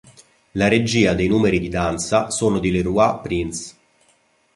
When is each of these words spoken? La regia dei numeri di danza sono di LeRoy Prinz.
La 0.53 0.67
regia 0.67 1.13
dei 1.13 1.27
numeri 1.27 1.59
di 1.59 1.69
danza 1.69 2.31
sono 2.31 2.57
di 2.57 2.71
LeRoy 2.71 3.19
Prinz. 3.21 3.77